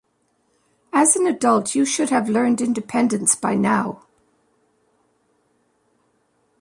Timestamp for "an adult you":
1.15-1.85